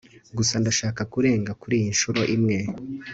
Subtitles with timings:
[0.37, 2.57] gusa ndashaka kurenga kuriyi nshuro imwe